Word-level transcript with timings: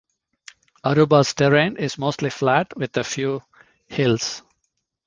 Aruba's 0.83 1.35
terrain 1.35 1.77
is 1.77 1.99
mostly 1.99 2.31
flat 2.31 2.75
with 2.75 2.97
a 2.97 3.03
few 3.03 3.43
hills. 3.87 4.41